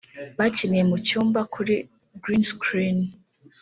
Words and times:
Bakiniye 0.37 0.83
mu 0.89 0.97
cyumba 1.07 1.39
kuri 1.53 1.75
Green 2.23 2.43
Screen 2.51 2.97